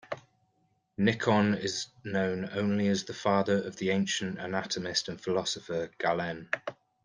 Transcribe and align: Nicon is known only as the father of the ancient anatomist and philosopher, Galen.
Nicon 0.99 1.55
is 1.59 1.89
known 2.03 2.49
only 2.53 2.87
as 2.87 3.03
the 3.03 3.13
father 3.13 3.61
of 3.61 3.75
the 3.75 3.91
ancient 3.91 4.39
anatomist 4.39 5.09
and 5.09 5.21
philosopher, 5.21 5.91
Galen. 5.99 6.49